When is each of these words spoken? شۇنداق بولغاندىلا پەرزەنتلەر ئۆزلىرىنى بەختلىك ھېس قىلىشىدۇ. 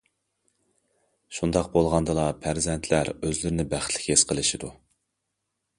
شۇنداق 1.39 1.69
بولغاندىلا 1.75 2.25
پەرزەنتلەر 2.47 3.13
ئۆزلىرىنى 3.19 3.69
بەختلىك 3.77 4.13
ھېس 4.15 4.27
قىلىشىدۇ. 4.33 4.77